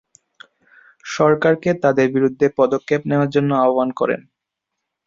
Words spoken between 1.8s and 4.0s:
তাদের বিরুদ্ধে পদক্ষেপ নেয়ার জন্য আহ্বান